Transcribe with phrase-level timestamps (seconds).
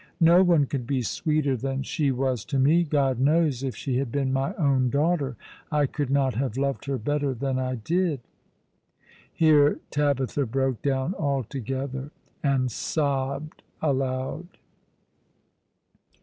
[0.23, 2.83] No one could be sweeter than she was to me.
[2.83, 5.35] God knows, if she had been my own daughter
[5.71, 8.19] I could not have loved her better than I did."
[9.31, 12.09] Here Tabitha broke down altogether,
[12.41, 14.47] and sobbed aloud.